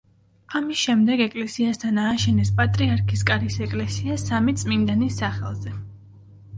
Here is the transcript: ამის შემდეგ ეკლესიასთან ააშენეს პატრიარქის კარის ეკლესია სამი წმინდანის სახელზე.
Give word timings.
ამის 0.59 0.79
შემდეგ 0.85 1.21
ეკლესიასთან 1.25 2.01
ააშენეს 2.05 2.51
პატრიარქის 2.63 3.25
კარის 3.31 3.61
ეკლესია 3.69 4.19
სამი 4.27 4.59
წმინდანის 4.65 5.25
სახელზე. 5.25 5.81